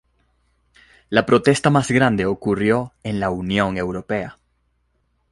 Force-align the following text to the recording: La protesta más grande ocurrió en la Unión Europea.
La 1.11 1.27
protesta 1.27 1.69
más 1.69 1.91
grande 1.91 2.25
ocurrió 2.25 2.91
en 3.03 3.19
la 3.19 3.29
Unión 3.29 3.77
Europea. 3.77 4.35